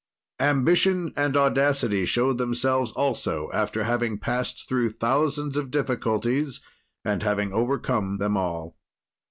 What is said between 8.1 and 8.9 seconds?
them all.